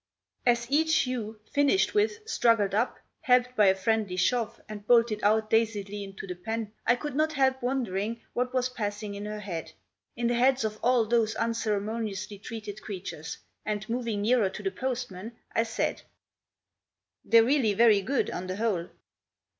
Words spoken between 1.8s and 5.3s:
with, struggled up, helped by a friendly shove, and bolted